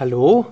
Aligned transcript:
Hallo 0.00 0.46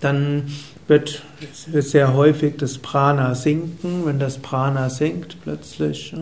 dann 0.00 0.44
wird 0.88 1.22
sehr 1.72 2.14
häufig 2.14 2.56
das 2.58 2.78
Prana 2.78 3.34
sinken. 3.34 4.06
Wenn 4.06 4.18
das 4.18 4.38
Prana 4.38 4.88
sinkt 4.88 5.36
plötzlich, 5.42 6.14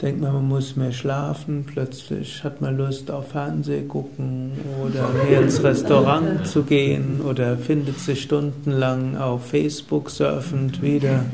denkt 0.00 0.20
man, 0.20 0.32
man 0.32 0.48
muss 0.48 0.76
mehr 0.76 0.92
schlafen, 0.92 1.64
plötzlich 1.66 2.44
hat 2.44 2.60
man 2.60 2.76
Lust 2.76 3.10
auf 3.10 3.30
Fernseh 3.32 3.82
gucken 3.82 4.52
oder 4.84 5.08
mehr 5.08 5.40
ins 5.40 5.62
Restaurant 5.62 6.46
zu 6.46 6.62
gehen 6.62 7.20
oder 7.20 7.56
findet 7.56 7.98
sich 7.98 8.22
stundenlang 8.22 9.16
auf 9.16 9.46
Facebook 9.48 10.10
surfend 10.10 10.82
wieder 10.82 11.24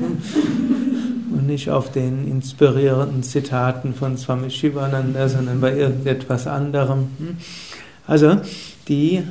und 1.31 1.45
nicht 1.45 1.69
auf 1.69 1.91
den 1.91 2.27
inspirierenden 2.27 3.21
Zitaten 3.21 3.93
von 3.93 4.17
Swami 4.17 4.49
Shivananda, 4.49 5.29
sondern 5.29 5.61
bei 5.61 5.75
irgendetwas 5.75 6.47
anderem. 6.47 7.09
Also 8.07 8.37
die 8.87 9.23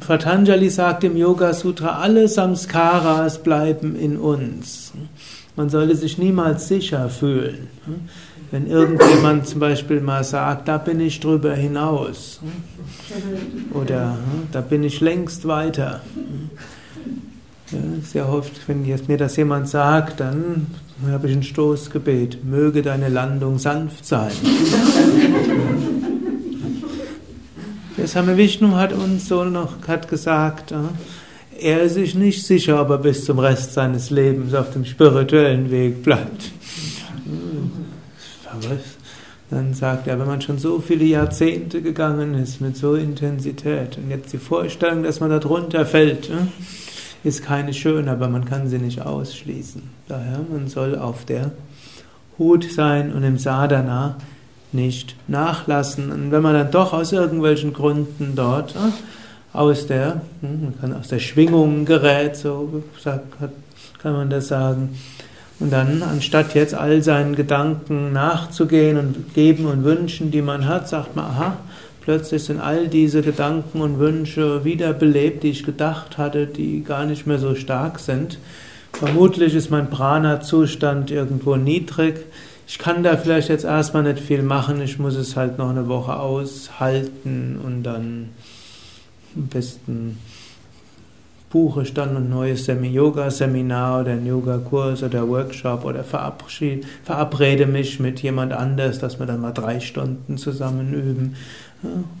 Patanjali 0.00 0.70
sagt 0.70 1.04
im 1.04 1.16
Yoga 1.16 1.54
Sutra, 1.54 2.00
alle 2.00 2.26
Samskaras 2.26 3.42
bleiben 3.42 3.94
in 3.94 4.16
uns. 4.16 4.92
Man 5.56 5.70
sollte 5.70 5.94
sich 5.94 6.18
niemals 6.18 6.68
sicher 6.68 7.08
fühlen. 7.08 7.68
Wenn 8.50 8.66
irgendjemand 8.66 9.46
zum 9.46 9.60
Beispiel 9.60 10.00
mal 10.00 10.24
sagt, 10.24 10.66
da 10.66 10.78
bin 10.78 10.98
ich 10.98 11.20
drüber 11.20 11.54
hinaus 11.54 12.40
oder 13.72 14.18
da 14.50 14.60
bin 14.60 14.82
ich 14.82 15.00
längst 15.00 15.46
weiter. 15.46 16.00
sehr 18.02 18.28
oft, 18.28 18.68
wenn 18.68 18.84
jetzt 18.84 19.06
mir 19.08 19.16
das 19.16 19.36
jemand 19.36 19.68
sagt, 19.68 20.18
dann 20.18 20.66
habe 21.08 21.28
ich 21.28 21.36
ein 21.36 21.44
Stoßgebet, 21.44 22.44
möge 22.44 22.82
deine 22.82 23.08
Landung 23.08 23.58
sanft 23.58 24.04
sein. 24.04 24.32
Der 27.96 27.99
Same 28.10 28.36
Vishnu 28.36 28.74
hat 28.74 28.92
uns 28.92 29.28
so 29.28 29.44
noch 29.44 29.86
hat 29.86 30.08
gesagt, 30.08 30.74
er 31.60 31.82
ist 31.82 31.94
sich 31.94 32.16
nicht 32.16 32.44
sicher, 32.44 32.82
ob 32.82 32.90
er 32.90 32.98
bis 32.98 33.24
zum 33.24 33.38
Rest 33.38 33.74
seines 33.74 34.10
Lebens 34.10 34.52
auf 34.52 34.72
dem 34.72 34.84
spirituellen 34.84 35.70
Weg 35.70 36.02
bleibt. 36.02 36.50
Dann 39.48 39.74
sagt 39.74 40.08
er, 40.08 40.18
wenn 40.18 40.26
man 40.26 40.40
schon 40.40 40.58
so 40.58 40.80
viele 40.80 41.04
Jahrzehnte 41.04 41.82
gegangen 41.82 42.34
ist 42.34 42.60
mit 42.60 42.76
so 42.76 42.96
Intensität 42.96 43.96
und 43.96 44.10
jetzt 44.10 44.32
die 44.32 44.38
Vorstellung, 44.38 45.04
dass 45.04 45.20
man 45.20 45.30
da 45.30 45.38
drunter 45.38 45.86
fällt, 45.86 46.32
ist 47.22 47.44
keine 47.44 47.72
schöne, 47.72 48.10
aber 48.10 48.26
man 48.26 48.44
kann 48.44 48.68
sie 48.68 48.78
nicht 48.78 49.02
ausschließen. 49.02 49.82
Daher, 50.08 50.40
man 50.50 50.66
soll 50.66 50.98
auf 50.98 51.24
der 51.26 51.52
Hut 52.38 52.72
sein 52.72 53.12
und 53.12 53.22
im 53.22 53.38
Sadhana 53.38 54.16
nicht 54.72 55.16
nachlassen. 55.28 56.12
Und 56.12 56.30
wenn 56.30 56.42
man 56.42 56.54
dann 56.54 56.70
doch 56.70 56.92
aus 56.92 57.12
irgendwelchen 57.12 57.72
Gründen 57.72 58.34
dort 58.36 58.74
ne, 58.74 58.92
aus 59.52 59.86
der, 59.86 60.22
hm, 60.40 60.62
man 60.62 60.80
kann 60.80 60.94
aus 60.94 61.08
der 61.08 61.18
Schwingung 61.18 61.84
gerät, 61.84 62.36
so 62.36 62.82
kann 64.02 64.12
man 64.12 64.30
das 64.30 64.48
sagen. 64.48 64.96
Und 65.58 65.72
dann, 65.72 66.02
anstatt 66.02 66.54
jetzt 66.54 66.74
all 66.74 67.02
seinen 67.02 67.36
Gedanken 67.36 68.12
nachzugehen 68.12 68.96
und 68.96 69.34
geben 69.34 69.66
und 69.66 69.84
wünschen, 69.84 70.30
die 70.30 70.40
man 70.40 70.66
hat, 70.66 70.88
sagt 70.88 71.16
man, 71.16 71.26
aha, 71.26 71.56
plötzlich 72.00 72.44
sind 72.44 72.60
all 72.60 72.88
diese 72.88 73.20
Gedanken 73.20 73.82
und 73.82 73.98
Wünsche 73.98 74.64
wiederbelebt, 74.64 75.42
die 75.42 75.50
ich 75.50 75.64
gedacht 75.64 76.16
hatte, 76.16 76.46
die 76.46 76.82
gar 76.82 77.04
nicht 77.04 77.26
mehr 77.26 77.38
so 77.38 77.54
stark 77.54 77.98
sind. 77.98 78.38
Vermutlich 78.92 79.54
ist 79.54 79.70
mein 79.70 79.90
Prana-Zustand 79.90 81.10
irgendwo 81.10 81.56
niedrig. 81.56 82.16
Ich 82.70 82.78
kann 82.78 83.02
da 83.02 83.16
vielleicht 83.16 83.48
jetzt 83.48 83.64
erstmal 83.64 84.04
nicht 84.04 84.20
viel 84.20 84.44
machen, 84.44 84.80
ich 84.80 85.00
muss 85.00 85.16
es 85.16 85.34
halt 85.34 85.58
noch 85.58 85.70
eine 85.70 85.88
Woche 85.88 86.14
aushalten 86.14 87.58
und 87.60 87.82
dann 87.82 88.28
am 89.34 89.48
besten 89.48 90.18
buche 91.50 91.82
ich 91.82 91.94
dann 91.94 92.16
ein 92.16 92.30
neues 92.30 92.68
Yoga-Seminar 92.68 94.02
oder 94.02 94.12
ein 94.12 94.24
Yoga-Kurs 94.24 95.02
oder 95.02 95.28
Workshop 95.28 95.84
oder 95.84 96.04
verabrede 96.04 97.66
mich 97.66 97.98
mit 97.98 98.22
jemand 98.22 98.52
anders, 98.52 99.00
dass 99.00 99.18
wir 99.18 99.26
dann 99.26 99.40
mal 99.40 99.50
drei 99.50 99.80
Stunden 99.80 100.38
zusammen 100.38 100.94
üben 100.94 101.34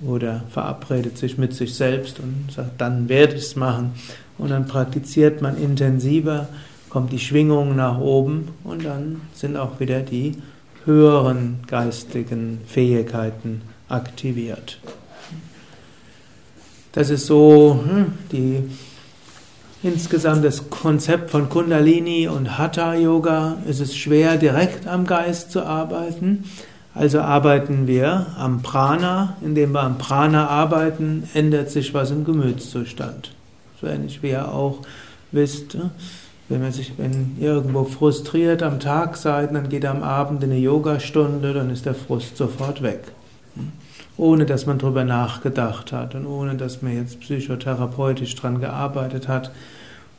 oder 0.04 0.42
verabredet 0.50 1.16
sich 1.16 1.38
mit 1.38 1.54
sich 1.54 1.76
selbst 1.76 2.18
und 2.18 2.50
sagt, 2.50 2.80
dann 2.80 3.08
werde 3.08 3.36
ich 3.36 3.42
es 3.42 3.54
machen. 3.54 3.92
Und 4.36 4.50
dann 4.50 4.66
praktiziert 4.66 5.42
man 5.42 5.56
intensiver, 5.56 6.48
kommt 6.90 7.12
die 7.12 7.18
Schwingung 7.18 7.76
nach 7.76 7.98
oben 7.98 8.48
und 8.64 8.84
dann 8.84 9.22
sind 9.32 9.56
auch 9.56 9.80
wieder 9.80 10.00
die 10.00 10.34
höheren 10.84 11.60
geistigen 11.66 12.60
Fähigkeiten 12.66 13.62
aktiviert. 13.88 14.78
Das 16.92 17.08
ist 17.08 17.26
so 17.26 17.80
hm, 17.86 18.12
die, 18.32 18.64
insgesamt 19.82 20.44
das 20.44 20.68
Konzept 20.70 21.30
von 21.30 21.48
Kundalini 21.48 22.26
und 22.26 22.58
Hatha 22.58 22.94
Yoga. 22.94 23.58
Es 23.68 23.78
ist 23.78 23.96
schwer, 23.96 24.36
direkt 24.36 24.88
am 24.88 25.06
Geist 25.06 25.52
zu 25.52 25.64
arbeiten. 25.64 26.44
Also 26.92 27.20
arbeiten 27.20 27.86
wir 27.86 28.26
am 28.36 28.62
Prana. 28.62 29.36
Indem 29.40 29.72
wir 29.72 29.82
am 29.82 29.98
Prana 29.98 30.48
arbeiten, 30.48 31.28
ändert 31.34 31.70
sich 31.70 31.94
was 31.94 32.10
im 32.10 32.24
Gemütszustand. 32.24 33.30
So 33.80 33.86
ähnlich 33.86 34.20
wie 34.22 34.30
ihr 34.30 34.52
auch 34.52 34.80
wisst? 35.30 35.76
Wenn 36.50 36.60
man 36.60 36.72
sich 36.72 36.92
wenn 36.98 37.36
ihr 37.40 37.54
irgendwo 37.54 37.84
frustriert 37.84 38.62
am 38.62 38.78
Tag 38.78 39.16
seid, 39.16 39.54
dann 39.54 39.70
geht 39.70 39.86
am 39.86 40.02
Abend 40.02 40.44
in 40.44 40.50
eine 40.50 40.60
Yogastunde, 40.60 41.54
dann 41.54 41.70
ist 41.70 41.86
der 41.86 41.94
Frust 41.94 42.36
sofort 42.36 42.82
weg 42.82 43.12
ohne 44.20 44.44
dass 44.44 44.66
man 44.66 44.78
darüber 44.78 45.02
nachgedacht 45.02 45.92
hat 45.92 46.14
und 46.14 46.26
ohne 46.26 46.54
dass 46.54 46.82
man 46.82 46.94
jetzt 46.94 47.20
psychotherapeutisch 47.20 48.34
dran 48.34 48.60
gearbeitet 48.60 49.28
hat 49.28 49.50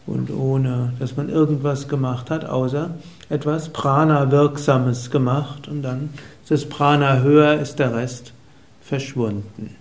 und 0.08 0.32
ohne 0.32 0.94
dass 0.98 1.18
man 1.18 1.30
irgendwas 1.30 1.88
gemacht 1.88 2.32
hat, 2.32 2.44
außer 2.44 2.90
etwas 3.30 3.70
Prana-Wirksames 3.70 5.12
gemacht 5.12 5.68
und 5.68 5.84
dann 5.84 6.10
ist 6.42 6.50
das 6.50 6.66
Prana 6.66 7.20
höher, 7.20 7.60
ist 7.60 7.78
der 7.78 7.94
Rest 7.94 8.34
verschwunden. 8.82 9.76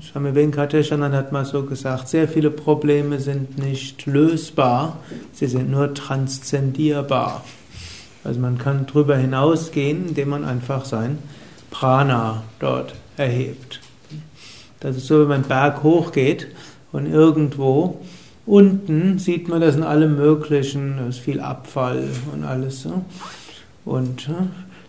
Swami 0.00 0.32
Venkateshanan 0.32 1.12
hat 1.12 1.32
mal 1.32 1.44
so 1.44 1.64
gesagt, 1.64 2.08
sehr 2.08 2.28
viele 2.28 2.50
Probleme 2.50 3.18
sind 3.18 3.58
nicht 3.58 4.06
lösbar, 4.06 4.98
sie 5.32 5.48
sind 5.48 5.72
nur 5.72 5.92
transzendierbar. 5.92 7.44
Also 8.22 8.38
man 8.38 8.58
kann 8.58 8.86
darüber 8.86 9.16
hinausgehen, 9.16 10.08
indem 10.08 10.28
man 10.28 10.44
einfach 10.44 10.84
sein 10.84 11.18
Prana 11.72 12.44
dort 12.60 12.94
erhebt. 13.16 13.80
Das 14.78 14.96
ist 14.96 15.08
so, 15.08 15.20
wenn 15.20 15.28
man 15.28 15.42
Berg 15.42 15.82
hochgeht 15.82 16.46
und 16.92 17.06
irgendwo 17.06 18.00
unten 18.46 19.18
sieht 19.18 19.48
man, 19.48 19.60
das 19.60 19.74
sind 19.74 19.82
alle 19.82 20.06
möglichen, 20.06 20.98
da 20.98 21.06
ist 21.06 21.18
viel 21.18 21.40
Abfall 21.40 22.04
und 22.32 22.44
alles. 22.44 22.86
Und 23.84 24.28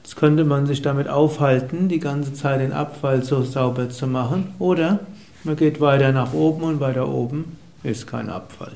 jetzt 0.03 0.17
könnte 0.17 0.43
man 0.43 0.65
sich 0.65 0.81
damit 0.81 1.07
aufhalten, 1.07 1.87
die 1.87 1.99
ganze 1.99 2.33
Zeit 2.33 2.59
den 2.59 2.73
Abfall 2.73 3.23
so 3.23 3.43
sauber 3.43 3.89
zu 3.89 4.05
machen. 4.05 4.53
Oder 4.59 4.99
man 5.43 5.55
geht 5.55 5.79
weiter 5.79 6.11
nach 6.11 6.33
oben 6.33 6.63
und 6.63 6.79
weiter 6.79 7.07
oben 7.07 7.57
ist 7.83 8.07
kein 8.07 8.29
Abfall. 8.29 8.73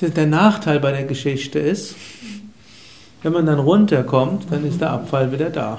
Der 0.00 0.26
Nachteil 0.26 0.78
bei 0.78 0.92
der 0.92 1.04
Geschichte 1.04 1.58
ist, 1.58 1.96
wenn 3.22 3.32
man 3.32 3.46
dann 3.46 3.58
runterkommt, 3.58 4.46
dann 4.50 4.64
ist 4.64 4.80
der 4.80 4.90
Abfall 4.90 5.32
wieder 5.32 5.50
da. 5.50 5.78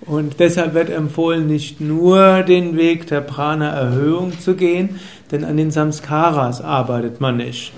Und 0.00 0.40
deshalb 0.40 0.74
wird 0.74 0.90
empfohlen, 0.90 1.46
nicht 1.46 1.80
nur 1.80 2.42
den 2.42 2.76
Weg 2.76 3.06
der 3.06 3.20
Prana-Erhöhung 3.20 4.40
zu 4.40 4.56
gehen, 4.56 4.98
denn 5.30 5.44
an 5.44 5.56
den 5.56 5.70
Samskaras 5.70 6.60
arbeitet 6.60 7.20
man 7.20 7.36
nicht, 7.36 7.72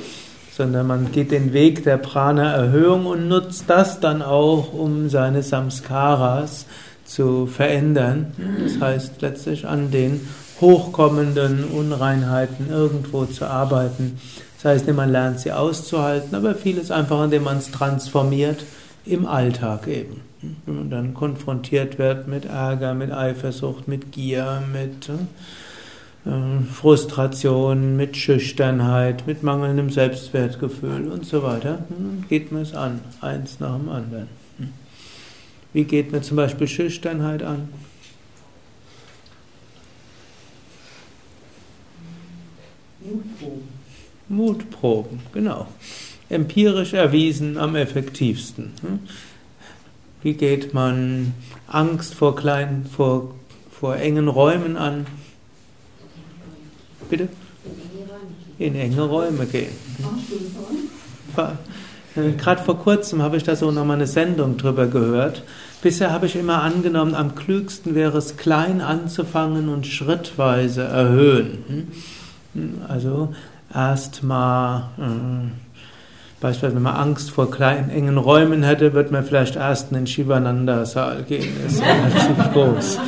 sondern 0.57 0.87
man 0.87 1.13
geht 1.13 1.31
den 1.31 1.53
Weg 1.53 1.85
der 1.85 1.97
Prana-Erhöhung 1.97 3.07
und 3.07 3.29
nutzt 3.29 3.65
das 3.69 4.01
dann 4.01 4.23
auch, 4.23 4.73
um 4.73 5.09
seine 5.09 5.43
Samskaras 5.43 6.67
zu 7.05 7.47
verändern. 7.47 8.33
Das 8.63 8.81
heißt 8.81 9.23
letztlich 9.23 9.67
an 9.67 9.91
den 9.91 10.21
hochkommenden 10.61 11.65
Unreinheiten 11.65 12.71
irgendwo 12.71 13.25
zu 13.25 13.47
arbeiten. 13.47 14.21
Das 14.63 14.73
heißt, 14.73 14.93
man 14.93 15.11
lernt 15.11 15.41
sie 15.41 15.53
auszuhalten, 15.53 16.37
aber 16.37 16.55
vieles 16.55 16.91
einfach, 16.91 17.25
indem 17.25 17.45
man 17.45 17.59
es 17.59 17.71
transformiert 17.71 18.65
im 19.05 19.27
Alltag 19.27 19.89
eben. 19.89 20.21
Wenn 20.67 20.77
man 20.77 20.91
dann 20.91 21.15
konfrontiert 21.15 21.99
wird 21.99 22.29
mit 22.29 22.45
Ärger, 22.45 22.95
mit 22.95 23.11
Eifersucht, 23.13 23.89
mit 23.89 24.13
Gier, 24.13 24.63
mit 24.73 25.09
äh, 25.09 25.13
Frustration, 26.25 27.97
mit 27.97 28.17
Schüchternheit, 28.17 29.27
mit 29.27 29.43
mangelndem 29.43 29.91
Selbstwertgefühl 29.91 31.11
und 31.11 31.27
so 31.27 31.43
weiter, 31.43 31.85
dann 31.89 32.25
geht 32.29 32.53
man 32.53 32.63
es 32.63 32.75
an, 32.75 33.01
eins 33.21 33.59
nach 33.59 33.77
dem 33.77 33.89
anderen. 33.89 34.29
Wie 35.73 35.85
geht 35.85 36.13
man 36.13 36.23
zum 36.23 36.37
Beispiel 36.37 36.69
Schüchternheit 36.69 37.43
an? 37.43 37.69
Mutproben. 43.01 43.69
Mutproben, 44.29 45.21
genau. 45.33 45.67
Empirisch 46.29 46.93
erwiesen 46.93 47.59
am 47.59 47.75
effektivsten. 47.75 48.73
Hm? 48.81 49.01
Wie 50.23 50.35
geht 50.35 50.73
man 50.73 51.35
Angst 51.67 52.15
vor 52.15 52.37
kleinen, 52.37 52.87
vor, 52.87 53.35
vor 53.71 53.97
engen 53.97 54.29
Räumen 54.29 54.77
an? 54.77 55.07
Bitte? 57.13 57.29
In 58.59 58.75
enge 58.75 59.03
Räume 59.03 59.45
gehen. 59.45 59.69
Gerade 62.39 62.63
vor 62.63 62.79
kurzem 62.79 63.21
habe 63.21 63.37
ich 63.37 63.43
da 63.43 63.55
so 63.55 63.71
nochmal 63.71 63.97
eine 63.97 64.07
Sendung 64.07 64.57
drüber 64.57 64.87
gehört. 64.87 65.43
Bisher 65.83 66.11
habe 66.11 66.25
ich 66.25 66.37
immer 66.37 66.63
angenommen, 66.63 67.15
am 67.15 67.35
klügsten 67.35 67.95
wäre 67.95 68.17
es, 68.17 68.39
klein 68.39 68.81
anzufangen 68.81 69.69
und 69.69 69.87
schrittweise 69.87 70.85
erhöhen. 70.85 71.89
Hm? 72.55 72.81
Also 72.89 73.35
erstmal, 73.75 74.85
äh, 74.97 75.51
beispielsweise 76.41 76.77
wenn 76.77 76.83
man 76.83 76.97
Angst 76.97 77.31
vor 77.31 77.51
kleinen, 77.51 77.91
engen 77.91 78.17
Räumen 78.17 78.63
hätte, 78.63 78.95
wird 78.95 79.13
man 79.13 79.23
vielleicht 79.23 79.57
erst 79.57 79.91
in 79.91 79.99
den 79.99 80.07
Shivananda-Saal 80.07 81.25
gehen. 81.25 81.57
Das 81.63 81.75
ist 81.75 81.83
relativ 81.83 82.53
groß. 82.55 82.99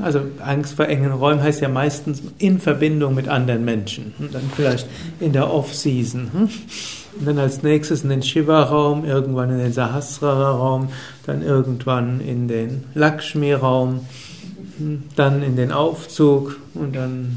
Also 0.00 0.20
Angst 0.44 0.74
vor 0.74 0.86
engen 0.86 1.12
Räumen 1.12 1.42
heißt 1.42 1.60
ja 1.60 1.68
meistens 1.68 2.22
in 2.38 2.60
Verbindung 2.60 3.14
mit 3.14 3.28
anderen 3.28 3.64
Menschen. 3.64 4.14
Und 4.18 4.34
dann 4.34 4.50
vielleicht 4.54 4.86
in 5.20 5.32
der 5.32 5.52
Off-Season. 5.52 6.30
Hm? 6.32 6.48
Und 7.18 7.26
dann 7.26 7.38
als 7.38 7.62
nächstes 7.62 8.04
in 8.04 8.10
den 8.10 8.22
Shiva-Raum, 8.22 9.04
irgendwann 9.04 9.50
in 9.50 9.58
den 9.58 9.72
Sahasrara-Raum, 9.72 10.88
dann 11.26 11.42
irgendwann 11.42 12.20
in 12.20 12.46
den 12.46 12.84
Lakshmi-Raum, 12.94 14.06
hm? 14.78 15.02
dann 15.16 15.42
in 15.42 15.56
den 15.56 15.72
Aufzug 15.72 16.56
und 16.74 16.94
dann 16.94 17.36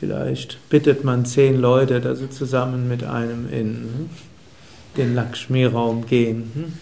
Vielleicht 0.00 0.56
bittet 0.70 1.04
man 1.04 1.26
zehn 1.26 1.60
Leute, 1.60 2.00
dass 2.00 2.20
sie 2.20 2.30
zusammen 2.30 2.88
mit 2.88 3.04
einem 3.04 3.52
in 3.52 3.66
hm, 3.66 4.10
den 4.96 5.14
Lakshmi-Raum 5.14 6.06
gehen. 6.06 6.50
Hm? 6.54 6.72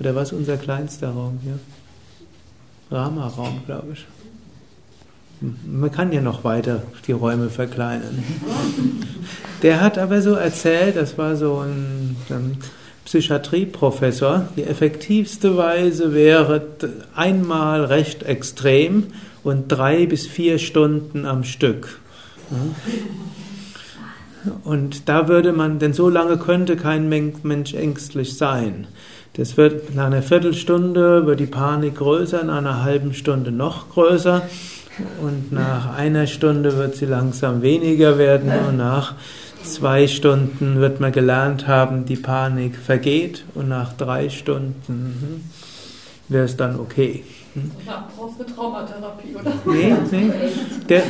Oder 0.00 0.14
was 0.14 0.32
unser 0.32 0.56
kleinster 0.56 1.10
Raum 1.10 1.38
hier? 1.42 1.58
Rama-Raum, 2.92 3.62
glaube 3.66 3.94
ich. 3.94 4.06
Man 5.66 5.90
kann 5.90 6.12
ja 6.12 6.20
noch 6.20 6.44
weiter 6.44 6.84
die 7.06 7.12
Räume 7.12 7.50
verkleinern. 7.50 8.22
Der 9.62 9.80
hat 9.80 9.98
aber 9.98 10.22
so 10.22 10.34
erzählt, 10.34 10.94
das 10.96 11.18
war 11.18 11.36
so 11.36 11.58
ein, 11.58 12.16
ein 12.30 12.58
Psychiatrieprofessor, 13.04 14.48
die 14.56 14.62
effektivste 14.62 15.56
Weise 15.56 16.14
wäre 16.14 16.64
einmal 17.14 17.84
recht 17.84 18.22
extrem 18.22 19.08
und 19.42 19.68
drei 19.68 20.06
bis 20.06 20.26
vier 20.26 20.58
Stunden 20.58 21.26
am 21.26 21.42
Stück. 21.42 21.98
Und 24.62 25.08
da 25.08 25.26
würde 25.26 25.52
man, 25.52 25.78
denn 25.80 25.92
so 25.92 26.08
lange 26.08 26.36
könnte 26.36 26.76
kein 26.76 27.08
Mensch 27.08 27.74
ängstlich 27.74 28.36
sein. 28.36 28.86
Das 29.34 29.56
wird 29.56 29.94
nach 29.94 30.06
einer 30.06 30.22
Viertelstunde 30.22 31.24
wird 31.24 31.40
die 31.40 31.46
Panik 31.46 31.96
größer, 31.96 32.44
nach 32.44 32.58
einer 32.58 32.82
halben 32.82 33.14
Stunde 33.14 33.50
noch 33.50 33.88
größer 33.88 34.42
und 35.22 35.52
nach 35.52 35.96
einer 35.96 36.26
Stunde 36.26 36.76
wird 36.76 36.96
sie 36.96 37.06
langsam 37.06 37.62
weniger 37.62 38.18
werden 38.18 38.52
und 38.68 38.76
nach 38.76 39.14
zwei 39.62 40.06
Stunden 40.06 40.80
wird 40.80 41.00
man 41.00 41.12
gelernt 41.12 41.66
haben, 41.66 42.04
die 42.04 42.16
Panik 42.16 42.76
vergeht 42.76 43.44
und 43.54 43.70
nach 43.70 43.94
drei 43.94 44.28
Stunden 44.28 45.48
wäre 46.28 46.44
es 46.44 46.56
dann 46.58 46.78
okay. 46.78 47.24
Ja, 47.86 48.08
brauchst 48.16 48.40
eine 48.40 48.54
Traumatherapie, 48.54 49.34
oder? 49.34 49.52
Nee, 49.66 49.94
nee. 50.10 50.32
Der, 50.88 51.02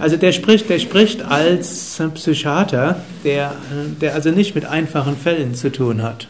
also 0.00 0.16
der 0.16 0.32
spricht, 0.32 0.68
der 0.70 0.78
spricht 0.78 1.22
als 1.22 2.00
Psychiater, 2.14 3.02
der, 3.24 3.52
der 4.00 4.14
also 4.14 4.30
nicht 4.30 4.54
mit 4.54 4.64
einfachen 4.66 5.16
Fällen 5.16 5.54
zu 5.54 5.70
tun 5.70 6.02
hat. 6.02 6.28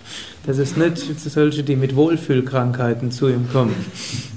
Das 0.49 0.57
ist 0.57 0.79
nicht 0.79 0.97
solche, 1.21 1.63
die 1.63 1.77
mit 1.77 1.95
Wohlfühlkrankheiten 1.95 3.11
zu 3.11 3.29
ihm 3.29 3.51
kommen, 3.53 3.75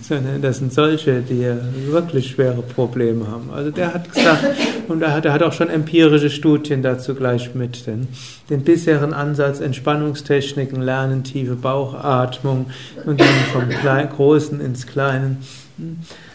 sondern 0.01 0.41
das 0.41 0.57
sind 0.57 0.73
solche, 0.73 1.21
die 1.21 1.47
wirklich 1.89 2.31
schwere 2.31 2.61
Probleme 2.63 3.27
haben. 3.27 3.49
Also 3.49 3.71
der 3.71 3.93
hat 3.93 4.11
gesagt, 4.11 4.43
und 4.89 5.01
er 5.01 5.13
hat, 5.13 5.23
er 5.23 5.31
hat 5.31 5.41
auch 5.41 5.53
schon 5.53 5.69
empirische 5.69 6.29
Studien 6.29 6.81
dazu 6.81 7.15
gleich 7.15 7.55
mit, 7.55 7.87
den, 7.87 8.09
den 8.49 8.61
bisherigen 8.65 9.13
Ansatz 9.13 9.61
Entspannungstechniken, 9.61 10.81
Lernen, 10.81 11.23
tiefe 11.23 11.55
Bauchatmung 11.55 12.65
und 13.05 13.21
dann 13.21 13.27
vom 13.53 13.69
Klein, 13.69 14.09
Großen 14.09 14.59
ins 14.59 14.87
Kleine. 14.87 15.37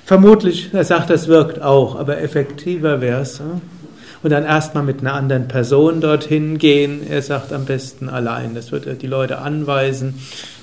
Vermutlich, 0.06 0.70
er 0.72 0.84
sagt, 0.84 1.10
das 1.10 1.28
wirkt 1.28 1.60
auch, 1.60 1.96
aber 1.96 2.22
effektiver 2.22 3.02
wäre 3.02 3.20
es 3.20 3.42
und 4.22 4.30
dann 4.30 4.44
erstmal 4.44 4.82
mit 4.82 5.00
einer 5.00 5.14
anderen 5.14 5.48
Person 5.48 6.00
dorthin 6.00 6.58
gehen. 6.58 7.00
Er 7.08 7.22
sagt 7.22 7.52
am 7.52 7.64
besten 7.64 8.08
allein. 8.08 8.54
Das 8.54 8.72
wird 8.72 8.86
er 8.86 8.94
die 8.94 9.06
Leute 9.06 9.38
anweisen 9.38 10.14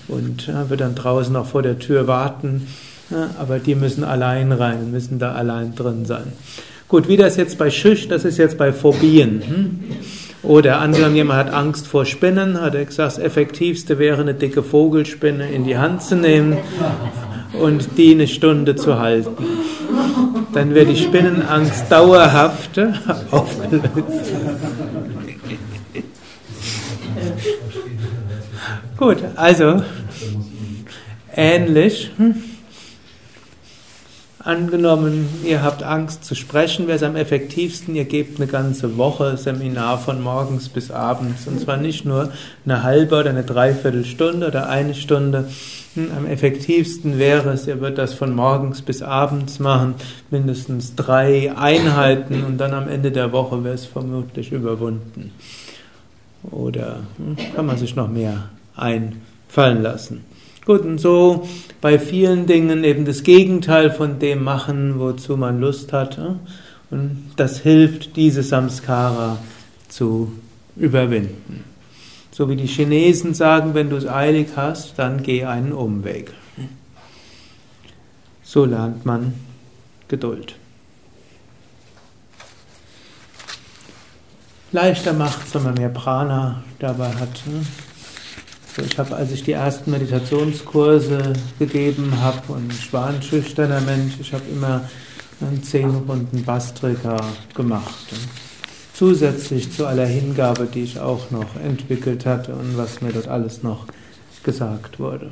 und 0.07 0.47
ja, 0.47 0.69
wird 0.69 0.81
dann 0.81 0.95
draußen 0.95 1.35
auch 1.35 1.45
vor 1.45 1.61
der 1.61 1.79
Tür 1.79 2.07
warten. 2.07 2.67
Ja, 3.09 3.29
aber 3.39 3.59
die 3.59 3.75
müssen 3.75 4.03
allein 4.03 4.51
rein, 4.51 4.91
müssen 4.91 5.19
da 5.19 5.33
allein 5.33 5.75
drin 5.75 6.05
sein. 6.05 6.33
Gut, 6.87 7.07
wie 7.07 7.17
das 7.17 7.37
jetzt 7.37 7.57
bei 7.57 7.69
Schüch, 7.69 8.07
das 8.07 8.25
ist 8.25 8.37
jetzt 8.37 8.57
bei 8.57 8.71
Phobien. 8.71 9.41
Hm? 9.45 9.79
Oder 10.43 10.79
angenommen, 10.79 11.15
jemand 11.15 11.39
hat 11.39 11.53
Angst 11.53 11.87
vor 11.87 12.05
Spinnen, 12.05 12.59
hat 12.59 12.75
er 12.75 12.85
gesagt, 12.85 13.13
das 13.13 13.23
Effektivste 13.23 13.97
wäre, 13.97 14.21
eine 14.21 14.33
dicke 14.33 14.61
Vogelspinne 14.61 15.49
in 15.49 15.63
die 15.63 15.77
Hand 15.77 16.03
zu 16.03 16.15
nehmen 16.15 16.57
und 17.59 17.97
die 17.97 18.11
eine 18.11 18.27
Stunde 18.27 18.75
zu 18.75 18.99
halten 18.99 19.45
dann 20.53 20.73
wird 20.73 20.89
die 20.89 20.97
Spinnenangst 20.97 21.91
dauerhaft 21.91 22.79
aufgelöst. 23.31 24.33
Gut, 28.97 29.17
also 29.35 29.83
ähnlich. 31.35 32.11
Angenommen, 34.39 35.29
ihr 35.45 35.63
habt 35.63 35.83
Angst 35.83 36.25
zu 36.25 36.35
sprechen, 36.35 36.87
wäre 36.87 36.97
es 36.97 37.03
am 37.03 37.15
effektivsten, 37.15 37.95
ihr 37.95 38.03
gebt 38.03 38.39
eine 38.39 38.47
ganze 38.47 38.97
Woche 38.97 39.37
Seminar 39.37 39.99
von 39.99 40.21
morgens 40.21 40.67
bis 40.67 40.91
abends. 40.91 41.47
Und 41.47 41.61
zwar 41.61 41.77
nicht 41.77 42.03
nur 42.03 42.31
eine 42.65 42.83
halbe 42.83 43.15
oder 43.15 43.29
eine 43.29 43.43
Dreiviertelstunde 43.43 44.47
oder 44.47 44.67
eine 44.67 44.95
Stunde. 44.95 45.49
Hm, 45.95 46.11
am 46.17 46.25
effektivsten 46.25 47.19
wäre 47.19 47.51
es, 47.51 47.67
ihr 47.67 47.79
würdet 47.79 47.99
das 47.99 48.13
von 48.13 48.33
morgens 48.35 48.81
bis 48.81 49.01
abends 49.01 49.59
machen, 49.59 49.95
mindestens 50.31 50.95
drei 50.95 51.55
Einheiten 51.55 52.43
und 52.43 52.57
dann 52.57 52.73
am 52.73 52.87
Ende 52.87 53.11
der 53.11 53.31
Woche 53.31 53.63
wäre 53.63 53.75
es 53.75 53.85
vermutlich 53.85 54.51
überwunden. 54.51 55.31
Oder 56.49 57.01
hm, 57.17 57.37
kann 57.55 57.65
man 57.65 57.77
sich 57.77 57.95
noch 57.95 58.09
mehr 58.09 58.49
einfallen 58.75 59.81
lassen? 59.81 60.25
Gut, 60.65 60.81
und 60.81 60.99
so 60.99 61.47
bei 61.81 61.99
vielen 61.99 62.45
Dingen 62.45 62.83
eben 62.85 63.03
das 63.03 63.23
Gegenteil 63.23 63.91
von 63.91 64.19
dem 64.19 64.43
machen, 64.43 64.97
wozu 64.97 65.35
man 65.35 65.59
Lust 65.59 65.91
hat. 65.91 66.17
Und 66.89 67.31
das 67.35 67.59
hilft, 67.59 68.15
diese 68.15 68.43
Samskara 68.43 69.39
zu 69.89 70.31
überwinden. 70.77 71.65
So 72.33 72.49
wie 72.49 72.55
die 72.55 72.65
Chinesen 72.65 73.35
sagen, 73.35 73.75
wenn 73.75 73.91
du 73.91 73.95
es 73.95 74.07
eilig 74.07 74.47
hast, 74.55 74.97
dann 74.97 75.21
geh 75.21 75.45
einen 75.45 75.71
Umweg. 75.71 76.33
So 78.41 78.65
lernt 78.65 79.05
man 79.05 79.35
Geduld. 80.07 80.55
Leichter 84.71 85.13
macht 85.13 85.45
es, 85.45 85.53
wenn 85.53 85.63
man 85.63 85.75
mehr 85.75 85.89
Prana 85.89 86.63
dabei 86.79 87.09
hat. 87.09 87.43
Ne? 87.45 87.63
Ich 88.83 88.97
habe, 88.97 89.15
als 89.15 89.31
ich 89.31 89.43
die 89.43 89.51
ersten 89.51 89.91
Meditationskurse 89.91 91.33
gegeben 91.59 92.19
habe, 92.19 92.53
und 92.53 92.73
ich 92.73 92.91
war 92.91 93.09
ein 93.09 93.21
schüchterner 93.21 93.81
Mensch, 93.81 94.15
ich 94.19 94.33
habe 94.33 94.43
immer 94.51 94.89
zehn 95.61 95.91
Runden 95.91 96.43
Bastrika 96.43 97.17
gemacht. 97.53 98.13
Zusätzlich 99.03 99.69
zu 99.69 99.85
aller 99.85 100.05
Hingabe, 100.05 100.65
die 100.65 100.83
ich 100.83 100.97
auch 100.97 101.29
noch 101.29 101.57
entwickelt 101.61 102.25
hatte 102.25 102.53
und 102.53 102.77
was 102.77 103.01
mir 103.01 103.11
dort 103.11 103.27
alles 103.27 103.61
noch 103.61 103.85
gesagt 104.45 104.97
wurde. 104.97 105.31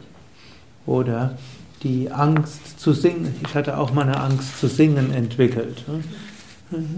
Oder 0.85 1.37
die 1.81 2.11
Angst 2.11 2.81
zu 2.81 2.91
singen. 2.91 3.33
Ich 3.47 3.55
hatte 3.55 3.77
auch 3.77 3.93
mal 3.93 4.01
eine 4.01 4.19
Angst 4.19 4.59
zu 4.59 4.67
singen 4.67 5.13
entwickelt. 5.13 5.85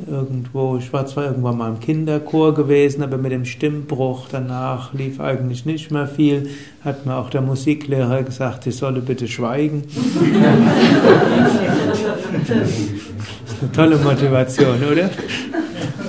Irgendwo, 0.10 0.78
ich 0.78 0.92
war 0.92 1.06
zwar 1.06 1.26
irgendwann 1.26 1.60
mal 1.60 1.70
im 1.70 1.80
Kinderchor 1.80 2.56
gewesen, 2.56 3.04
aber 3.04 3.20
mit 3.20 3.32
dem 3.32 3.46
Stimmbruch 3.46 4.30
danach 4.32 4.96
lief 4.96 5.20
eigentlich 5.20 5.68
nicht 5.68 5.92
mehr 5.92 6.08
viel. 6.08 6.50
Hat 6.84 7.06
mir 7.06 7.18
auch 7.18 7.30
der 7.30 7.42
Musiklehrer 7.42 8.24
gesagt, 8.24 8.66
ich 8.66 8.78
solle 8.78 9.02
bitte 9.02 9.28
schweigen. 9.28 9.84
eine 13.62 13.72
tolle 13.74 13.98
Motivation, 13.98 14.84
oder? 14.92 15.12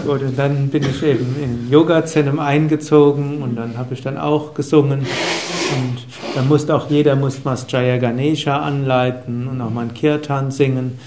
Gut, 0.05 0.21
und 0.21 0.39
dann 0.39 0.69
bin 0.69 0.83
ich 0.83 1.03
eben 1.03 1.35
in 1.43 1.71
Yoga-Zentrum 1.71 2.39
eingezogen 2.39 3.41
und 3.43 3.57
dann 3.57 3.79
habe 3.79 3.95
ich 3.95 4.03
dann 4.03 4.19
auch 4.19 4.53
gesungen. 4.53 5.01
Und 5.01 6.07
dann 6.35 6.47
musste 6.47 6.75
auch 6.75 6.91
jeder 6.91 7.17
muss 7.17 7.41
Jaya 7.69 7.97
Ganesha 7.97 8.59
anleiten 8.59 9.49
und 9.49 9.61
auch 9.63 9.71
mal 9.71 9.87
ein 9.87 9.95
Kirtan 9.95 10.51
singen. 10.51 10.99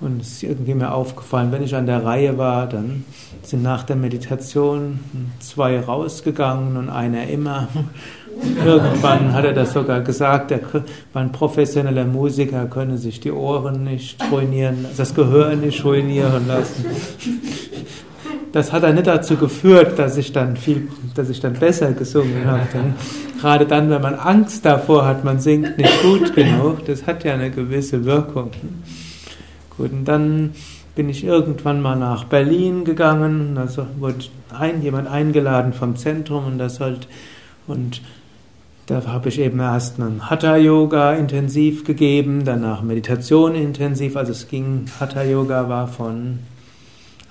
Und 0.00 0.20
es 0.20 0.34
ist 0.34 0.42
irgendwie 0.44 0.74
mir 0.74 0.92
aufgefallen, 0.92 1.50
wenn 1.50 1.64
ich 1.64 1.74
an 1.74 1.86
der 1.86 2.04
Reihe 2.04 2.38
war, 2.38 2.68
dann 2.68 3.04
sind 3.42 3.62
nach 3.62 3.82
der 3.82 3.96
Meditation 3.96 5.00
zwei 5.40 5.80
rausgegangen 5.80 6.76
und 6.76 6.90
einer 6.90 7.26
immer. 7.26 7.68
Irgendwann 8.64 9.32
hat 9.32 9.44
er 9.44 9.52
das 9.52 9.72
sogar 9.72 10.00
gesagt, 10.00 10.50
er 10.50 10.60
ein 11.14 11.32
professioneller 11.32 12.04
Musiker, 12.04 12.66
könne 12.66 12.98
sich 12.98 13.20
die 13.20 13.32
Ohren 13.32 13.84
nicht 13.84 14.18
ruinieren, 14.30 14.86
das 14.96 15.14
Gehör 15.14 15.56
nicht 15.56 15.84
ruinieren 15.84 16.46
lassen. 16.46 16.84
Das 18.54 18.70
hat 18.72 18.84
dann 18.84 18.94
nicht 18.94 19.08
dazu 19.08 19.36
geführt, 19.36 19.98
dass 19.98 20.16
ich 20.16 20.30
dann 20.30 20.56
viel, 20.56 20.86
dass 21.16 21.28
ich 21.28 21.40
dann 21.40 21.54
besser 21.54 21.90
gesungen 21.90 22.46
habe. 22.46 22.62
Denn 22.72 22.94
gerade 23.40 23.66
dann, 23.66 23.90
wenn 23.90 24.00
man 24.00 24.14
Angst 24.14 24.64
davor 24.64 25.04
hat, 25.06 25.24
man 25.24 25.40
singt 25.40 25.76
nicht 25.76 26.02
gut 26.02 26.36
genug, 26.36 26.84
das 26.84 27.04
hat 27.04 27.24
ja 27.24 27.34
eine 27.34 27.50
gewisse 27.50 28.04
Wirkung. 28.04 28.52
Gut, 29.76 29.90
und 29.90 30.04
dann 30.04 30.52
bin 30.94 31.08
ich 31.08 31.24
irgendwann 31.24 31.80
mal 31.80 31.96
nach 31.96 32.26
Berlin 32.26 32.84
gegangen, 32.84 33.58
also 33.58 33.88
wurde 33.98 34.26
ein, 34.56 34.82
jemand 34.82 35.08
eingeladen 35.08 35.72
vom 35.72 35.96
Zentrum 35.96 36.46
und 36.46 36.58
das 36.58 36.78
halt, 36.78 37.08
und 37.66 38.02
da 38.86 39.04
habe 39.04 39.30
ich 39.30 39.40
eben 39.40 39.58
erst 39.58 39.98
einen 39.98 40.30
Hatha-Yoga 40.30 41.14
intensiv 41.14 41.82
gegeben, 41.82 42.44
danach 42.44 42.82
Meditation 42.82 43.56
intensiv, 43.56 44.16
also 44.16 44.30
es 44.30 44.46
ging, 44.46 44.84
Hatha-Yoga 45.00 45.68
war 45.68 45.88
von 45.88 46.38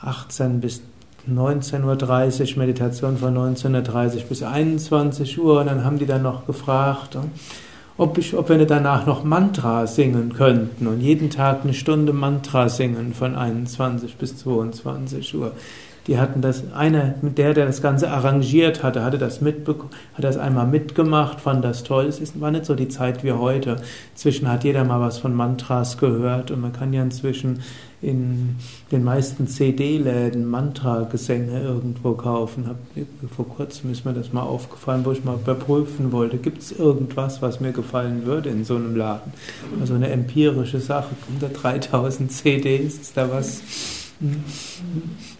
18 0.01 0.59
bis 0.59 0.81
19.30 1.29 2.51
Uhr, 2.51 2.57
Meditation 2.59 3.17
von 3.17 3.33
19.30 3.35 4.15
Uhr 4.15 4.21
bis 4.29 4.43
21 4.43 5.39
Uhr 5.39 5.61
und 5.61 5.67
dann 5.67 5.85
haben 5.85 5.97
die 5.97 6.05
dann 6.05 6.23
noch 6.23 6.45
gefragt, 6.45 7.17
ob, 7.97 8.17
ich, 8.17 8.35
ob 8.35 8.49
wir 8.49 8.65
danach 8.65 9.05
noch 9.05 9.23
Mantra 9.23 9.87
singen 9.87 10.33
könnten 10.33 10.87
und 10.87 10.99
jeden 10.99 11.29
Tag 11.29 11.63
eine 11.63 11.73
Stunde 11.73 12.11
Mantra 12.11 12.67
singen 12.67 13.13
von 13.13 13.35
21 13.35 14.17
bis 14.17 14.37
22 14.37 15.35
Uhr. 15.35 15.53
Die 16.07 16.17
hatten 16.17 16.41
das, 16.41 16.63
einer, 16.73 17.15
der, 17.21 17.53
der 17.53 17.65
das 17.65 17.81
Ganze 17.81 18.09
arrangiert 18.09 18.83
hatte, 18.83 19.03
hatte 19.03 19.17
das 19.17 19.39
mitbekommen, 19.39 19.91
hat 20.15 20.23
das 20.23 20.37
einmal 20.37 20.67
mitgemacht, 20.67 21.39
fand 21.39 21.63
das 21.63 21.83
toll. 21.83 22.05
Es 22.05 22.19
ist, 22.19 22.41
war 22.41 22.51
nicht 22.51 22.65
so 22.65 22.75
die 22.75 22.89
Zeit 22.89 23.23
wie 23.23 23.31
heute. 23.31 23.77
Inzwischen 24.13 24.51
hat 24.51 24.65
jeder 24.65 24.83
mal 24.83 24.99
was 24.99 25.19
von 25.19 25.33
Mantras 25.33 25.97
gehört 25.97 26.51
und 26.51 26.59
man 26.59 26.73
kann 26.73 26.91
ja 26.91 27.01
inzwischen 27.01 27.59
in 28.01 28.57
den 28.91 29.05
meisten 29.05 29.47
CD-Läden 29.47 30.45
Mantra-Gesänge 30.45 31.61
irgendwo 31.61 32.11
kaufen. 32.13 32.67
Hab, 32.67 32.75
vor 33.33 33.47
kurzem 33.47 33.91
ist 33.91 34.03
mir 34.03 34.11
das 34.11 34.33
mal 34.33 34.41
aufgefallen, 34.41 35.05
wo 35.05 35.13
ich 35.13 35.23
mal 35.23 35.35
überprüfen 35.35 36.11
wollte, 36.11 36.37
gibt 36.37 36.61
es 36.61 36.73
irgendwas, 36.73 37.41
was 37.41 37.61
mir 37.61 37.71
gefallen 37.71 38.25
würde 38.25 38.49
in 38.49 38.65
so 38.65 38.75
einem 38.75 38.97
Laden? 38.97 39.31
Also 39.79 39.93
eine 39.93 40.09
empirische 40.09 40.81
Sache, 40.81 41.15
unter 41.33 41.47
3000 41.47 42.29
CDs, 42.29 42.95
ist 42.95 43.15
da 43.15 43.31
was? 43.31 43.61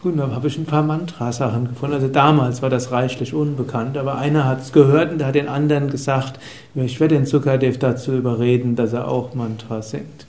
Gut, 0.02 0.20
da 0.20 0.30
habe 0.32 0.48
ich 0.48 0.58
ein 0.58 0.66
paar 0.66 0.84
Mantra-Sachen 0.84 1.70
gefunden. 1.70 1.96
Also 1.96 2.10
damals 2.10 2.62
war 2.62 2.70
das 2.70 2.92
reichlich 2.92 3.34
unbekannt, 3.34 3.98
aber 3.98 4.18
einer 4.18 4.46
hat 4.46 4.62
es 4.62 4.74
gehört 4.74 5.14
und 5.14 5.24
hat 5.24 5.36
den 5.36 5.48
anderen 5.48 5.90
gesagt, 5.90 6.40
ich 6.76 7.00
werde 7.00 7.16
den 7.16 7.26
Zuckerdev 7.26 7.80
dazu 7.80 8.12
überreden, 8.12 8.76
dass 8.76 8.92
er 8.92 9.08
auch 9.08 9.34
Mantra 9.36 9.82
singt. 9.82 10.26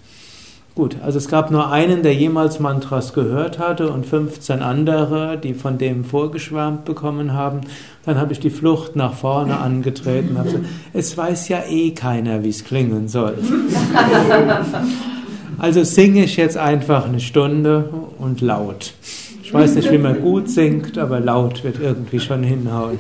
Gut, 0.77 0.97
also 1.05 1.19
es 1.19 1.29
gab 1.29 1.53
nur 1.53 1.71
einen, 1.71 2.03
der 2.03 2.15
jemals 2.15 2.59
Mantras 2.59 3.13
gehört 3.13 3.61
hatte 3.61 3.93
und 3.93 4.07
15 4.07 4.61
andere, 4.61 5.39
die 5.39 5.55
von 5.55 5.79
dem 5.79 6.05
vorgeschwärmt 6.05 6.85
bekommen 6.85 7.33
haben. 7.33 7.61
Dann 8.05 8.19
habe 8.19 8.33
ich 8.33 8.41
die 8.41 8.51
Flucht 8.51 8.97
nach 8.97 9.15
vorne 9.15 9.59
angetreten 9.59 10.31
und 10.31 10.39
habe 10.39 10.51
gesagt, 10.51 10.67
es 10.93 11.17
weiß 11.17 11.49
ja 11.49 11.63
eh 11.69 11.93
keiner, 11.93 12.43
wie 12.43 12.49
es 12.49 12.65
klingen 12.65 13.07
soll. 13.07 13.39
Also 15.59 15.85
singe 15.85 16.25
ich 16.25 16.37
jetzt 16.37 16.57
einfach 16.57 17.07
eine 17.07 17.21
Stunde 17.21 17.89
und 18.19 18.41
laut. 18.41 18.95
Ich 19.43 19.53
weiß 19.53 19.75
nicht, 19.75 19.91
wie 19.91 19.99
man 19.99 20.21
gut 20.21 20.49
singt, 20.49 20.99
aber 20.99 21.21
laut 21.21 21.63
wird 21.65 21.79
irgendwie 21.81 22.19
schon 22.19 22.43
hinhauen. 22.43 22.99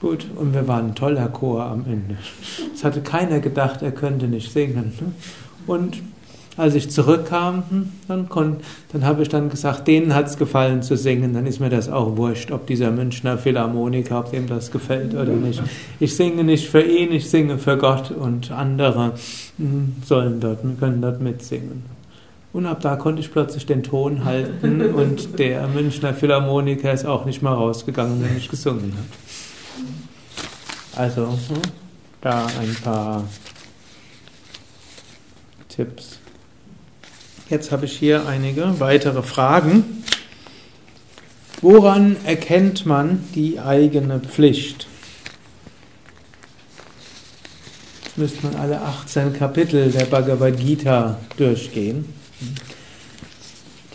Gut, 0.00 0.26
und 0.36 0.54
wir 0.54 0.68
waren 0.68 0.88
ein 0.88 0.94
toller 0.94 1.28
Chor 1.28 1.64
am 1.64 1.84
Ende. 1.86 2.16
Es 2.74 2.84
hatte 2.84 3.00
keiner 3.00 3.40
gedacht, 3.40 3.82
er 3.82 3.92
könnte 3.92 4.28
nicht 4.28 4.52
singen. 4.52 4.92
Ne? 5.00 5.12
Und 5.66 6.02
als 6.56 6.74
ich 6.74 6.90
zurückkam, 6.90 7.62
hm, 7.68 7.92
dann, 8.08 8.28
dann 8.92 9.04
habe 9.04 9.22
ich 9.22 9.28
dann 9.28 9.50
gesagt, 9.50 9.86
denen 9.86 10.14
hat 10.14 10.26
es 10.26 10.38
gefallen 10.38 10.82
zu 10.82 10.96
singen, 10.96 11.34
dann 11.34 11.46
ist 11.46 11.60
mir 11.60 11.68
das 11.68 11.88
auch 11.88 12.16
wurscht, 12.16 12.50
ob 12.50 12.66
dieser 12.66 12.90
Münchner 12.90 13.36
Philharmoniker, 13.36 14.20
ob 14.20 14.30
dem 14.30 14.46
das 14.46 14.70
gefällt 14.70 15.14
oder 15.14 15.32
nicht. 15.32 15.62
Ich 16.00 16.16
singe 16.16 16.44
nicht 16.44 16.68
für 16.68 16.82
ihn, 16.82 17.12
ich 17.12 17.28
singe 17.28 17.58
für 17.58 17.76
Gott 17.76 18.10
und 18.10 18.50
andere 18.50 19.12
hm, 19.58 19.96
sollen 20.04 20.40
dort, 20.40 20.60
können 20.80 21.02
dort 21.02 21.20
mitsingen. 21.20 21.84
Und 22.52 22.64
ab 22.64 22.80
da 22.80 22.96
konnte 22.96 23.20
ich 23.20 23.30
plötzlich 23.30 23.66
den 23.66 23.82
Ton 23.82 24.24
halten 24.24 24.80
und 24.94 25.38
der 25.38 25.68
Münchner 25.68 26.14
Philharmoniker 26.14 26.90
ist 26.92 27.04
auch 27.04 27.26
nicht 27.26 27.42
mal 27.42 27.52
rausgegangen, 27.52 28.24
wenn 28.24 28.36
ich 28.36 28.48
gesungen 28.48 28.94
habe. 28.94 29.26
Also, 30.96 31.26
hm, 31.26 31.60
da 32.22 32.46
ein 32.46 32.74
paar 32.82 33.24
Tipps. 35.68 36.18
Jetzt 37.48 37.70
habe 37.70 37.84
ich 37.84 37.96
hier 37.96 38.26
einige 38.26 38.80
weitere 38.80 39.22
Fragen. 39.22 40.02
Woran 41.62 42.16
erkennt 42.24 42.86
man 42.86 43.22
die 43.36 43.60
eigene 43.60 44.18
Pflicht? 44.18 44.88
Jetzt 48.02 48.18
müsste 48.18 48.46
man 48.48 48.56
alle 48.56 48.80
18 48.80 49.32
Kapitel 49.32 49.92
der 49.92 50.06
Bhagavad 50.06 50.58
Gita 50.58 51.20
durchgehen. 51.36 52.12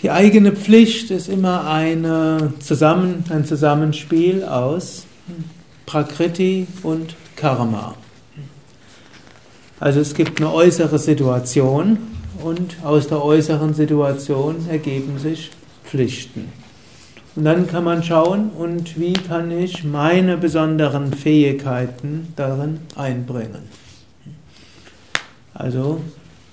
Die 0.01 0.11
eigene 0.11 0.53
Pflicht 0.53 1.11
ist 1.11 1.27
immer 1.27 1.69
eine 1.69 2.53
Zusammen, 2.59 3.25
ein 3.27 3.43
Zusammenspiel 3.43 4.45
aus 4.45 5.05
Prakriti 5.85 6.67
und 6.83 7.17
Karma. 7.35 7.95
Also 9.81 9.99
es 9.99 10.13
gibt 10.13 10.39
eine 10.39 10.53
äußere 10.53 10.97
Situation 10.99 11.97
und 12.43 12.77
aus 12.83 13.07
der 13.07 13.23
äußeren 13.23 13.73
Situation 13.73 14.67
ergeben 14.69 15.19
sich 15.19 15.51
Pflichten. 15.83 16.51
Und 17.35 17.45
dann 17.45 17.67
kann 17.67 17.83
man 17.83 18.03
schauen, 18.03 18.49
und 18.49 18.99
wie 18.99 19.13
kann 19.13 19.51
ich 19.51 19.83
meine 19.83 20.37
besonderen 20.37 21.13
Fähigkeiten 21.13 22.33
darin 22.35 22.81
einbringen. 22.95 23.69
Also 25.53 26.01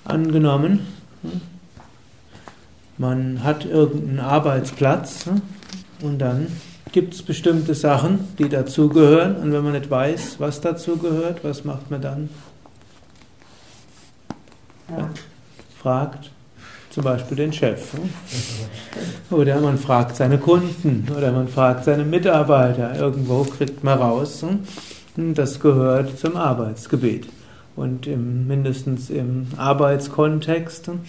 angenommen, 0.05 0.87
man 2.97 3.43
hat 3.43 3.65
irgendeinen 3.65 4.19
Arbeitsplatz 4.19 5.25
und 6.01 6.19
dann 6.19 6.47
gibt 6.91 7.13
es 7.13 7.21
bestimmte 7.21 7.75
Sachen, 7.75 8.27
die 8.37 8.49
dazugehören. 8.49 9.35
Und 9.37 9.51
wenn 9.51 9.63
man 9.63 9.73
nicht 9.73 9.89
weiß, 9.89 10.39
was 10.39 10.61
dazugehört, 10.61 11.43
was 11.43 11.63
macht 11.63 11.91
man 11.91 12.01
dann? 12.01 12.29
Ja. 14.89 15.09
Fragt 15.81 16.31
zum 16.89 17.03
Beispiel 17.03 17.37
den 17.37 17.53
Chef. 17.53 17.93
Oder 19.29 19.61
man 19.61 19.77
fragt 19.77 20.15
seine 20.15 20.37
Kunden 20.37 21.07
oder 21.15 21.31
man 21.31 21.47
fragt 21.47 21.85
seine 21.85 22.03
Mitarbeiter. 22.03 22.95
Irgendwo 22.97 23.43
kriegt 23.43 23.83
man 23.83 23.99
raus. 23.99 24.43
Hm? 25.15 25.33
Das 25.33 25.59
gehört 25.59 26.17
zum 26.17 26.35
Arbeitsgebiet. 26.35 27.27
Und 27.75 28.07
im, 28.07 28.47
mindestens 28.47 29.09
im 29.09 29.47
Arbeitskontext, 29.57 30.87
hm? 30.87 30.99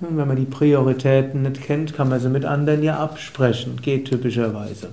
wenn 0.00 0.28
man 0.28 0.36
die 0.36 0.44
Prioritäten 0.44 1.42
nicht 1.42 1.62
kennt, 1.62 1.94
kann 1.94 2.08
man 2.08 2.20
sie 2.20 2.28
mit 2.28 2.44
anderen 2.44 2.82
ja 2.82 2.98
absprechen. 2.98 3.80
Geht 3.82 4.06
typischerweise. 4.06 4.88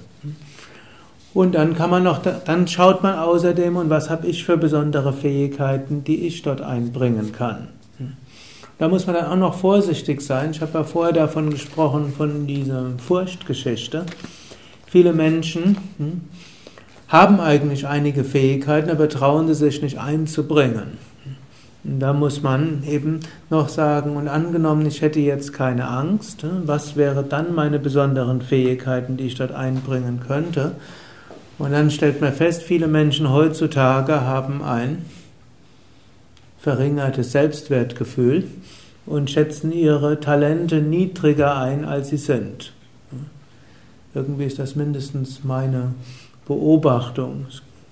Und 1.34 1.56
dann 1.56 1.76
kann 1.76 1.90
man 1.90 2.04
noch, 2.04 2.22
dann 2.22 2.68
schaut 2.68 3.04
man 3.04 3.20
außerdem, 3.20 3.76
und 3.76 3.90
was 3.90 4.10
habe 4.10 4.28
ich 4.28 4.46
für 4.46 4.58
besondere 4.58 5.12
Fähigkeiten, 5.12 6.04
die 6.04 6.26
ich 6.28 6.42
dort 6.44 6.62
einbringen 6.62 7.34
kann. 7.34 7.68
Da 8.78 8.90
muss 8.90 9.08
man 9.08 9.16
dann 9.16 9.28
auch 9.28 9.38
noch 9.38 9.54
vorsichtig 9.54 10.22
sein. 10.22 10.52
Ich 10.52 10.60
habe 10.60 10.74
ja 10.74 10.84
vorher 10.84 11.14
davon 11.14 11.50
gesprochen, 11.50 12.14
von 12.16 12.46
dieser 12.46 12.92
Furchtgeschichte. 12.98 14.06
Viele 14.86 15.14
Menschen 15.14 15.78
hm, 15.98 16.22
haben 17.08 17.40
eigentlich 17.40 17.88
einige 17.88 18.26
Fähigkeiten, 18.26 18.90
aber 18.90 19.08
trauen 19.08 19.48
sie 19.48 19.56
sich 19.56 19.82
nicht 19.82 19.98
einzubringen. 19.98 20.98
Da 21.86 22.12
muss 22.12 22.42
man 22.42 22.84
eben 22.86 23.22
noch 23.50 23.70
sagen, 23.70 24.18
und 24.18 24.28
angenommen, 24.28 24.86
ich 24.88 25.02
hätte 25.02 25.20
jetzt 25.22 25.54
keine 25.54 25.88
Angst, 25.88 26.44
hm, 26.44 26.64
was 26.66 26.98
wäre 26.98 27.24
dann 27.24 27.56
meine 27.56 27.80
besonderen 27.80 28.42
Fähigkeiten, 28.42 29.16
die 29.16 29.28
ich 29.28 29.36
dort 29.36 29.54
einbringen 29.54 30.20
könnte? 30.28 30.74
Und 31.58 31.72
dann 31.72 31.92
stellt 31.92 32.20
man 32.20 32.34
fest, 32.34 32.64
viele 32.64 32.88
Menschen 32.88 33.32
heutzutage 33.32 34.22
haben 34.22 34.62
ein 34.62 35.06
verringertes 36.66 37.32
Selbstwertgefühl 37.32 38.46
und 39.06 39.30
schätzen 39.30 39.72
ihre 39.72 40.20
Talente 40.20 40.82
niedriger 40.82 41.60
ein, 41.60 41.86
als 41.86 42.10
sie 42.10 42.18
sind. 42.18 42.74
Irgendwie 44.16 44.46
ist 44.46 44.58
das 44.58 44.76
mindestens 44.76 45.44
meine 45.44 45.94
Beobachtung. 46.48 47.46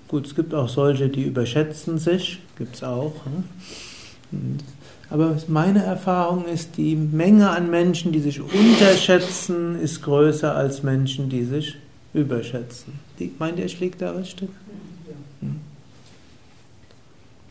Gut, 0.07 0.25
es 0.25 0.33
gibt 0.33 0.55
auch 0.55 0.69
solche, 0.69 1.07
die 1.07 1.21
überschätzen 1.21 1.99
sich, 1.99 2.39
gibt 2.57 2.73
es 2.77 2.83
auch. 2.83 3.13
Aber 5.11 5.37
meine 5.47 5.83
Erfahrung 5.83 6.45
ist, 6.45 6.75
die 6.77 6.95
Menge 6.95 7.51
an 7.51 7.69
Menschen, 7.69 8.11
die 8.11 8.21
sich 8.21 8.41
unterschätzen, 8.41 9.79
ist 9.79 10.01
größer 10.01 10.55
als 10.55 10.81
Menschen, 10.81 11.29
die 11.29 11.43
sich 11.43 11.75
überschätzen. 12.15 12.93
Meint 13.37 13.59
ihr, 13.59 13.65
ich 13.65 13.79
liege 13.79 13.97
da 13.99 14.13
richtig? 14.13 14.49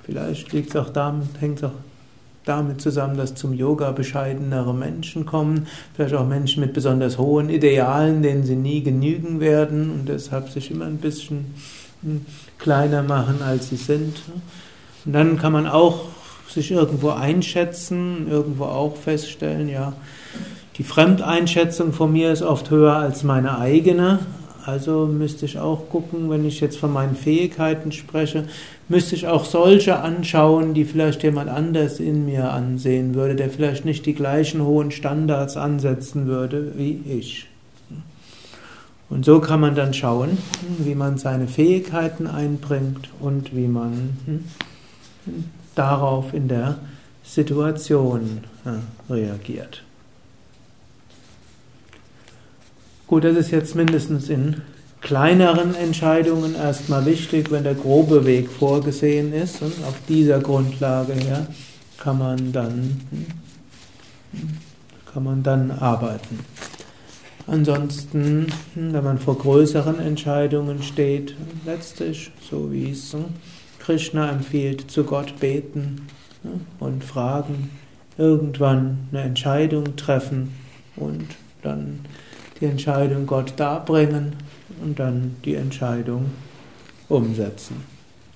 Vielleicht 0.04 0.52
liegt 0.52 0.70
es 0.70 0.76
auch 0.76 0.90
damit, 0.90 1.28
hängt 1.40 1.58
es 1.58 1.64
auch 1.64 1.72
damit 2.44 2.80
zusammen, 2.80 3.16
dass 3.16 3.34
zum 3.34 3.52
Yoga 3.52 3.92
bescheidenere 3.92 4.74
Menschen 4.74 5.26
kommen, 5.26 5.66
vielleicht 5.94 6.14
auch 6.14 6.26
Menschen 6.26 6.60
mit 6.60 6.72
besonders 6.72 7.18
hohen 7.18 7.48
Idealen, 7.48 8.22
denen 8.22 8.44
sie 8.44 8.56
nie 8.56 8.82
genügen 8.82 9.40
werden 9.40 9.90
und 9.90 10.08
deshalb 10.08 10.48
sich 10.50 10.70
immer 10.70 10.86
ein 10.86 10.98
bisschen 10.98 11.54
hm, 12.02 12.26
kleiner 12.58 13.02
machen, 13.02 13.42
als 13.42 13.68
sie 13.68 13.76
sind. 13.76 14.22
Und 15.04 15.12
dann 15.12 15.38
kann 15.38 15.52
man 15.52 15.66
auch 15.66 16.06
sich 16.48 16.70
irgendwo 16.70 17.10
einschätzen, 17.10 18.26
irgendwo 18.28 18.64
auch 18.64 18.96
feststellen, 18.96 19.68
ja, 19.68 19.94
die 20.78 20.84
Fremdeinschätzung 20.84 21.92
von 21.92 22.12
mir 22.12 22.32
ist 22.32 22.42
oft 22.42 22.70
höher 22.70 22.96
als 22.96 23.24
meine 23.24 23.58
eigene, 23.58 24.20
also 24.64 25.06
müsste 25.06 25.46
ich 25.46 25.58
auch 25.58 25.88
gucken, 25.88 26.30
wenn 26.30 26.44
ich 26.44 26.60
jetzt 26.60 26.78
von 26.78 26.92
meinen 26.92 27.16
Fähigkeiten 27.16 27.90
spreche, 27.92 28.44
müsste 28.88 29.14
ich 29.14 29.26
auch 29.26 29.44
solche 29.44 29.98
anschauen, 29.98 30.74
die 30.74 30.84
vielleicht 30.84 31.22
jemand 31.22 31.50
anders 31.50 31.98
in 31.98 32.24
mir 32.24 32.52
ansehen 32.52 33.14
würde, 33.14 33.34
der 33.34 33.50
vielleicht 33.50 33.84
nicht 33.84 34.06
die 34.06 34.14
gleichen 34.14 34.64
hohen 34.64 34.90
Standards 34.90 35.56
ansetzen 35.56 36.26
würde 36.26 36.72
wie 36.76 37.00
ich. 37.06 37.48
Und 39.10 39.24
so 39.24 39.40
kann 39.40 39.60
man 39.60 39.74
dann 39.74 39.92
schauen, 39.92 40.38
wie 40.78 40.94
man 40.94 41.18
seine 41.18 41.46
Fähigkeiten 41.46 42.26
einbringt 42.26 43.10
und 43.20 43.54
wie 43.54 43.66
man 43.66 44.16
hm, 44.24 44.44
darauf 45.74 46.32
in 46.32 46.48
der 46.48 46.78
Situation 47.22 48.38
reagiert. 49.10 49.82
Gut, 53.12 53.24
das 53.24 53.36
ist 53.36 53.50
jetzt 53.50 53.74
mindestens 53.74 54.30
in 54.30 54.62
kleineren 55.02 55.74
Entscheidungen 55.74 56.54
erstmal 56.54 57.04
wichtig, 57.04 57.50
wenn 57.50 57.62
der 57.62 57.74
grobe 57.74 58.24
Weg 58.24 58.48
vorgesehen 58.48 59.34
ist. 59.34 59.60
Und 59.60 59.74
auf 59.84 59.96
dieser 60.08 60.40
Grundlage 60.40 61.12
her 61.12 61.46
kann 61.98 62.18
man 62.18 62.52
dann, 62.52 63.02
kann 65.12 65.24
man 65.24 65.42
dann 65.42 65.72
arbeiten. 65.72 66.38
Ansonsten, 67.46 68.46
wenn 68.74 69.04
man 69.04 69.18
vor 69.18 69.36
größeren 69.36 70.00
Entscheidungen 70.00 70.82
steht, 70.82 71.36
letztlich, 71.66 72.30
so 72.50 72.72
wie 72.72 72.92
es 72.92 73.14
Krishna 73.78 74.30
empfiehlt, 74.30 74.90
zu 74.90 75.04
Gott 75.04 75.38
beten 75.38 76.06
und 76.80 77.04
fragen, 77.04 77.72
irgendwann 78.16 79.00
eine 79.12 79.20
Entscheidung 79.20 79.96
treffen 79.96 80.54
und 80.96 81.26
dann 81.62 82.06
die 82.62 82.66
Entscheidung 82.66 83.26
Gott 83.26 83.54
darbringen 83.56 84.36
und 84.80 84.98
dann 84.98 85.36
die 85.44 85.56
Entscheidung 85.56 86.30
umsetzen. 87.08 87.84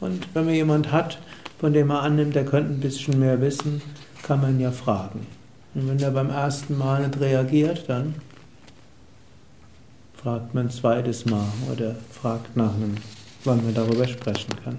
Und 0.00 0.26
wenn 0.34 0.44
man 0.44 0.54
jemand 0.54 0.90
hat, 0.90 1.18
von 1.58 1.72
dem 1.72 1.86
man 1.86 2.04
annimmt, 2.04 2.34
der 2.34 2.44
könnte 2.44 2.72
ein 2.72 2.80
bisschen 2.80 3.20
mehr 3.20 3.40
wissen, 3.40 3.80
kann 4.22 4.40
man 4.40 4.58
ja 4.58 4.72
fragen. 4.72 5.26
Und 5.74 5.88
wenn 5.88 6.00
er 6.00 6.10
beim 6.10 6.30
ersten 6.30 6.76
Mal 6.76 7.06
nicht 7.06 7.20
reagiert, 7.20 7.84
dann 7.88 8.16
fragt 10.16 10.54
man 10.54 10.66
ein 10.66 10.70
zweites 10.70 11.24
Mal 11.24 11.46
oder 11.72 11.94
fragt 12.10 12.56
nach 12.56 12.74
einem, 12.74 12.96
wann 13.44 13.64
man 13.64 13.74
darüber 13.74 14.08
sprechen 14.08 14.50
kann. 14.64 14.78